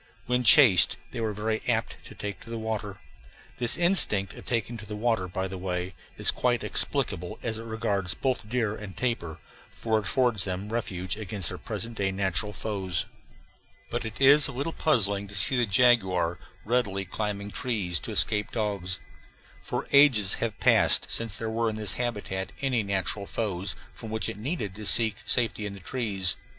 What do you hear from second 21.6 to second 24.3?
in its habitat any natural foes from which